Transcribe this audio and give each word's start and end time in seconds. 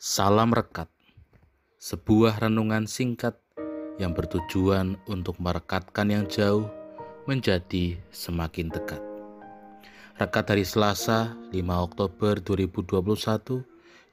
Salam 0.00 0.48
Rekat, 0.56 0.88
sebuah 1.76 2.40
renungan 2.40 2.88
singkat 2.88 3.36
yang 4.00 4.16
bertujuan 4.16 4.96
untuk 5.04 5.36
merekatkan 5.36 6.08
yang 6.08 6.24
jauh 6.24 6.64
menjadi 7.28 8.00
semakin 8.08 8.72
dekat. 8.72 8.96
Rekat 10.16 10.48
dari 10.48 10.64
Selasa 10.64 11.36
5 11.52 11.52
Oktober 11.84 12.40
2021 12.40 13.60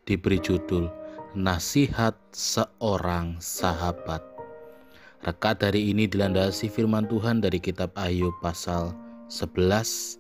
diberi 0.03 0.43
judul 0.43 0.91
Nasihat 1.39 2.19
Seorang 2.35 3.39
Sahabat. 3.39 4.27
Rekat 5.23 5.63
dari 5.63 5.95
ini 5.95 6.03
dilandasi 6.03 6.67
firman 6.67 7.07
Tuhan 7.07 7.39
dari 7.39 7.63
kitab 7.63 7.95
Ayub 7.95 8.35
pasal 8.43 8.91
11 9.31 10.19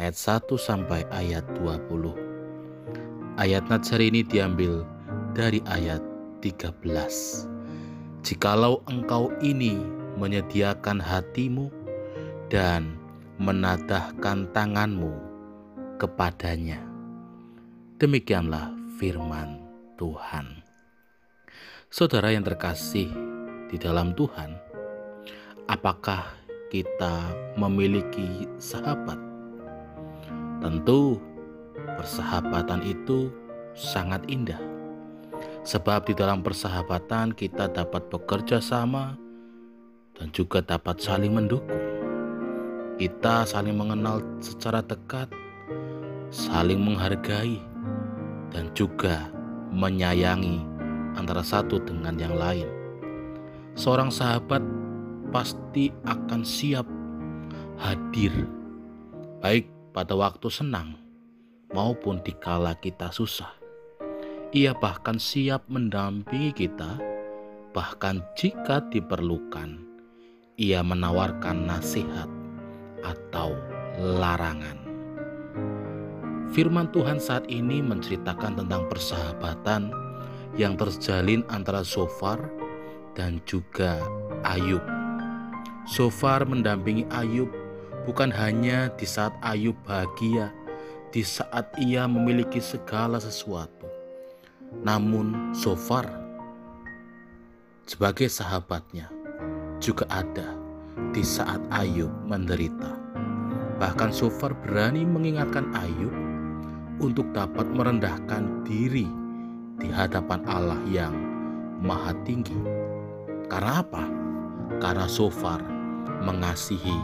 ayat 0.00 0.16
1 0.16 0.48
sampai 0.56 1.04
ayat 1.12 1.44
20. 1.60 2.32
Ayat 3.36 3.68
Natsar 3.68 4.00
ini 4.00 4.24
diambil 4.24 4.88
dari 5.32 5.64
ayat 5.64 6.04
13. 6.44 6.76
Jikalau 8.20 8.84
engkau 8.86 9.32
ini 9.40 9.80
menyediakan 10.20 11.00
hatimu 11.00 11.72
dan 12.52 13.00
menadahkan 13.40 14.46
tanganmu 14.52 15.10
kepadanya. 15.96 16.78
Demikianlah 17.96 18.70
firman 19.00 19.64
Tuhan. 19.96 20.60
Saudara 21.88 22.32
yang 22.32 22.44
terkasih 22.44 23.08
di 23.72 23.76
dalam 23.80 24.12
Tuhan, 24.12 24.52
apakah 25.68 26.28
kita 26.68 27.32
memiliki 27.56 28.48
sahabat? 28.60 29.16
Tentu 30.60 31.18
persahabatan 31.98 32.84
itu 32.86 33.32
sangat 33.74 34.22
indah 34.28 34.71
Sebab 35.62 36.10
di 36.10 36.14
dalam 36.18 36.42
persahabatan 36.42 37.38
kita 37.38 37.70
dapat 37.70 38.10
bekerja 38.10 38.58
sama 38.58 39.14
dan 40.18 40.34
juga 40.34 40.58
dapat 40.58 40.98
saling 40.98 41.30
mendukung. 41.30 41.78
Kita 42.98 43.46
saling 43.46 43.78
mengenal 43.78 44.22
secara 44.42 44.82
dekat, 44.82 45.30
saling 46.34 46.82
menghargai, 46.82 47.62
dan 48.50 48.74
juga 48.74 49.30
menyayangi 49.70 50.66
antara 51.14 51.46
satu 51.46 51.78
dengan 51.82 52.18
yang 52.18 52.34
lain. 52.34 52.68
Seorang 53.78 54.10
sahabat 54.12 54.60
pasti 55.30 55.94
akan 56.04 56.42
siap 56.44 56.84
hadir, 57.80 58.34
baik 59.40 59.70
pada 59.94 60.12
waktu 60.18 60.50
senang 60.52 60.98
maupun 61.70 62.20
dikala 62.20 62.76
kita 62.76 63.08
susah. 63.14 63.61
Ia 64.52 64.76
bahkan 64.76 65.16
siap 65.16 65.64
mendampingi 65.72 66.52
kita, 66.52 67.00
bahkan 67.72 68.20
jika 68.36 68.84
diperlukan, 68.92 69.80
ia 70.60 70.84
menawarkan 70.84 71.64
nasihat 71.64 72.28
atau 73.00 73.56
larangan. 73.96 74.76
Firman 76.52 76.92
Tuhan 76.92 77.16
saat 77.16 77.48
ini 77.48 77.80
menceritakan 77.80 78.60
tentang 78.60 78.92
persahabatan 78.92 79.88
yang 80.60 80.76
terjalin 80.76 81.40
antara 81.48 81.80
Sofar 81.80 82.36
dan 83.16 83.40
juga 83.48 84.04
Ayub. 84.44 84.84
Sofar 85.88 86.44
mendampingi 86.44 87.08
Ayub 87.08 87.48
bukan 88.04 88.28
hanya 88.28 88.92
di 89.00 89.08
saat 89.08 89.32
Ayub 89.40 89.80
bahagia, 89.88 90.52
di 91.08 91.24
saat 91.24 91.72
ia 91.80 92.04
memiliki 92.04 92.60
segala 92.60 93.16
sesuatu, 93.16 93.88
namun 94.80 95.52
Sofar 95.52 96.08
sebagai 97.84 98.32
sahabatnya 98.32 99.12
juga 99.82 100.08
ada 100.08 100.56
di 101.12 101.20
saat 101.20 101.60
Ayub 101.68 102.08
menderita. 102.24 102.96
Bahkan 103.76 104.10
Sofar 104.14 104.56
berani 104.56 105.04
mengingatkan 105.04 105.68
Ayub 105.76 106.14
untuk 107.02 107.28
dapat 107.36 107.68
merendahkan 107.68 108.64
diri 108.64 109.10
di 109.76 109.88
hadapan 109.90 110.40
Allah 110.48 110.80
yang 110.88 111.12
maha 111.82 112.14
tinggi. 112.22 112.56
Karena 113.50 113.82
apa? 113.84 114.04
Karena 114.78 115.04
Sofar 115.10 115.60
mengasihi 116.22 116.96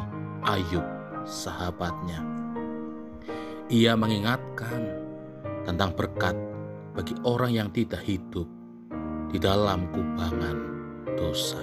Ayub 0.47 0.87
sahabatnya. 1.27 2.23
Ia 3.69 3.93
mengingatkan 3.99 4.81
tentang 5.69 5.93
berkat 5.93 6.33
bagi 6.93 7.17
orang 7.25 7.53
yang 7.57 7.69
tidak 7.73 8.01
hidup 8.05 8.49
di 9.29 9.37
dalam 9.41 9.89
kubangan 9.93 10.57
dosa. 11.17 11.61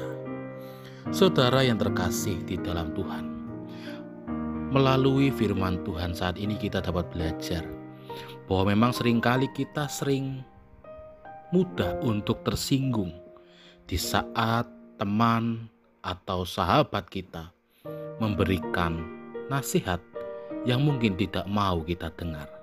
Saudara 1.13 1.61
yang 1.61 1.77
terkasih 1.77 2.41
di 2.45 2.57
dalam 2.57 2.93
Tuhan, 2.97 3.25
melalui 4.73 5.29
firman 5.29 5.81
Tuhan 5.85 6.11
saat 6.17 6.35
ini 6.35 6.57
kita 6.57 6.81
dapat 6.81 7.07
belajar 7.13 7.63
bahwa 8.49 8.73
memang 8.73 8.91
sering 8.93 9.21
kali 9.21 9.49
kita 9.53 9.87
sering 9.87 10.41
mudah 11.53 12.01
untuk 12.01 12.41
tersinggung 12.41 13.13
di 13.85 13.95
saat 13.95 14.65
teman 14.97 15.69
atau 16.01 16.45
sahabat 16.45 17.09
kita 17.09 17.53
memberikan 18.17 19.01
nasihat 19.49 20.01
yang 20.65 20.81
mungkin 20.81 21.13
tidak 21.13 21.45
mau 21.45 21.85
kita 21.85 22.09
dengar. 22.17 22.54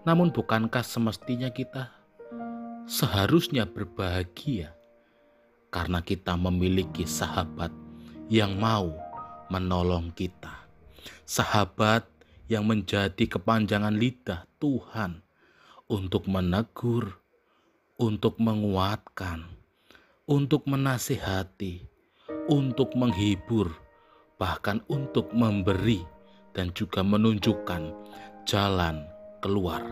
Namun 0.00 0.32
bukankah 0.32 0.80
semestinya 0.80 1.52
kita 1.52 1.92
seharusnya 2.88 3.68
berbahagia 3.68 4.72
karena 5.68 6.00
kita 6.00 6.40
memiliki 6.40 7.04
sahabat 7.04 7.68
yang 8.32 8.56
mau 8.56 8.96
menolong 9.52 10.08
kita. 10.16 10.64
Sahabat 11.28 12.08
yang 12.48 12.64
menjadi 12.64 13.28
kepanjangan 13.28 13.92
lidah 13.92 14.48
Tuhan 14.56 15.20
untuk 15.86 16.26
menegur, 16.26 17.20
untuk 18.00 18.40
menguatkan, 18.40 19.44
untuk 20.24 20.64
menasihati, 20.64 21.84
untuk 22.48 22.96
menghibur, 22.96 23.70
bahkan 24.40 24.80
untuk 24.88 25.28
memberi 25.36 26.02
dan 26.56 26.72
juga 26.72 27.04
menunjukkan 27.04 27.92
jalan 28.48 29.19
keluar 29.40 29.82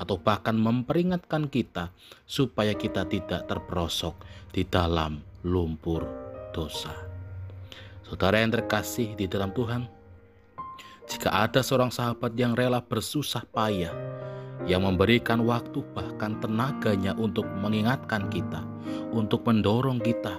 atau 0.00 0.16
bahkan 0.16 0.56
memperingatkan 0.56 1.48
kita 1.48 1.92
supaya 2.24 2.72
kita 2.72 3.04
tidak 3.08 3.44
terperosok 3.48 4.16
di 4.52 4.64
dalam 4.64 5.20
lumpur 5.44 6.06
dosa. 6.54 6.92
Saudara 8.06 8.44
yang 8.44 8.52
terkasih 8.52 9.16
di 9.16 9.24
dalam 9.24 9.54
Tuhan, 9.56 9.88
jika 11.08 11.32
ada 11.32 11.64
seorang 11.64 11.88
sahabat 11.88 12.36
yang 12.36 12.52
rela 12.52 12.84
bersusah 12.84 13.44
payah, 13.50 13.92
yang 14.68 14.86
memberikan 14.86 15.42
waktu 15.42 15.82
bahkan 15.96 16.38
tenaganya 16.38 17.16
untuk 17.18 17.48
mengingatkan 17.48 18.28
kita, 18.28 18.62
untuk 19.10 19.42
mendorong 19.48 19.98
kita 19.98 20.38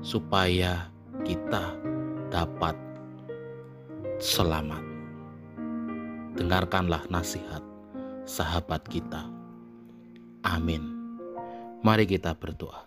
supaya 0.00 0.88
kita 1.26 1.74
dapat 2.30 2.78
selamat. 4.22 4.80
Dengarkanlah 6.38 7.02
nasihat 7.10 7.67
sahabat 8.28 8.84
kita. 8.84 9.24
Amin. 10.44 10.84
Mari 11.80 12.04
kita 12.04 12.36
berdoa. 12.36 12.84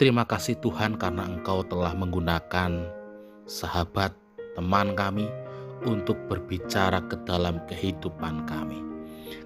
Terima 0.00 0.24
kasih 0.24 0.56
Tuhan 0.56 0.96
karena 0.96 1.28
Engkau 1.28 1.60
telah 1.60 1.92
menggunakan 1.92 2.88
sahabat 3.44 4.16
teman 4.56 4.96
kami 4.96 5.28
untuk 5.84 6.16
berbicara 6.24 7.04
ke 7.04 7.20
dalam 7.28 7.60
kehidupan 7.68 8.48
kami. 8.48 8.80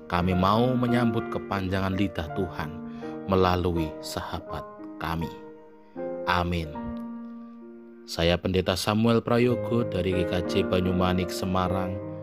Kami 0.06 0.32
mau 0.38 0.70
menyambut 0.78 1.26
kepanjangan 1.34 1.98
lidah 1.98 2.30
Tuhan 2.38 2.70
melalui 3.26 3.90
sahabat 3.98 4.62
kami. 5.02 5.30
Amin. 6.30 6.70
Saya 8.06 8.38
Pendeta 8.38 8.78
Samuel 8.78 9.24
Prayogo 9.24 9.82
dari 9.82 10.12
GKJ 10.12 10.70
Banyumanik 10.70 11.32
Semarang 11.32 12.13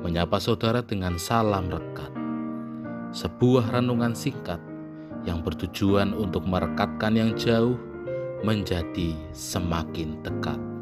menyapa 0.00 0.38
saudara 0.38 0.80
dengan 0.84 1.18
salam 1.18 1.66
rekat. 1.66 2.12
Sebuah 3.10 3.72
renungan 3.74 4.14
singkat 4.14 4.60
yang 5.26 5.42
bertujuan 5.42 6.14
untuk 6.14 6.46
merekatkan 6.46 7.16
yang 7.18 7.34
jauh 7.34 7.74
menjadi 8.46 9.16
semakin 9.34 10.22
dekat. 10.22 10.77